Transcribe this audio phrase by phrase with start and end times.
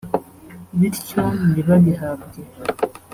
[0.79, 2.41] bityo ntibabihabwe